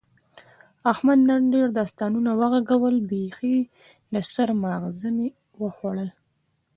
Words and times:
احمد 0.91 1.19
نن 1.29 1.41
ډېر 1.53 1.67
داستانونه 1.79 2.31
و 2.39 2.41
غږول، 2.53 2.95
بیخي 3.09 3.55
د 4.13 4.15
سر 4.31 4.49
ماغز 4.63 4.99
مې 5.15 5.27
یې 5.31 5.35
وخوړل. 5.61 6.09